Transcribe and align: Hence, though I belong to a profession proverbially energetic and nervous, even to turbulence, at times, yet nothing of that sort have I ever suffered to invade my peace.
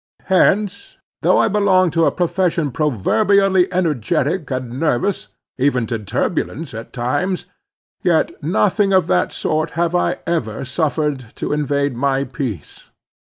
Hence, 0.25 0.97
though 1.21 1.37
I 1.37 1.47
belong 1.47 1.91
to 1.91 2.05
a 2.07 2.11
profession 2.11 2.71
proverbially 2.71 3.71
energetic 3.71 4.49
and 4.49 4.79
nervous, 4.79 5.27
even 5.59 5.85
to 5.85 5.99
turbulence, 5.99 6.73
at 6.73 6.91
times, 6.91 7.45
yet 8.01 8.31
nothing 8.41 8.93
of 8.93 9.05
that 9.05 9.31
sort 9.31 9.69
have 9.77 9.93
I 9.93 10.17
ever 10.25 10.65
suffered 10.65 11.33
to 11.35 11.53
invade 11.53 11.95
my 11.95 12.23
peace. 12.23 12.89